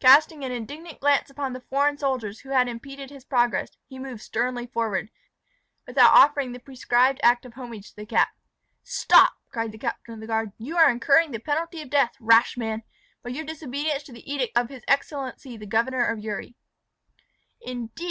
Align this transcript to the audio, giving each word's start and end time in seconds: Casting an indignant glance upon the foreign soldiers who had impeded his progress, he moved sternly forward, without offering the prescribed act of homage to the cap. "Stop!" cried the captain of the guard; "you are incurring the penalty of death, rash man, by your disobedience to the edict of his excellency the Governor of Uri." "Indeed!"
Casting 0.00 0.44
an 0.44 0.50
indignant 0.50 0.98
glance 0.98 1.30
upon 1.30 1.52
the 1.52 1.60
foreign 1.60 1.96
soldiers 1.96 2.40
who 2.40 2.48
had 2.48 2.66
impeded 2.66 3.08
his 3.08 3.24
progress, 3.24 3.70
he 3.86 4.00
moved 4.00 4.20
sternly 4.20 4.66
forward, 4.66 5.10
without 5.86 6.10
offering 6.12 6.50
the 6.50 6.58
prescribed 6.58 7.20
act 7.22 7.46
of 7.46 7.52
homage 7.54 7.90
to 7.90 7.94
the 7.94 8.04
cap. 8.04 8.30
"Stop!" 8.82 9.34
cried 9.48 9.70
the 9.70 9.78
captain 9.78 10.14
of 10.14 10.18
the 10.18 10.26
guard; 10.26 10.50
"you 10.58 10.76
are 10.76 10.90
incurring 10.90 11.30
the 11.30 11.38
penalty 11.38 11.80
of 11.82 11.88
death, 11.88 12.16
rash 12.18 12.56
man, 12.56 12.82
by 13.22 13.30
your 13.30 13.44
disobedience 13.44 14.02
to 14.02 14.12
the 14.12 14.28
edict 14.28 14.56
of 14.58 14.70
his 14.70 14.82
excellency 14.88 15.56
the 15.56 15.66
Governor 15.66 16.04
of 16.04 16.18
Uri." 16.18 16.56
"Indeed!" 17.60 18.08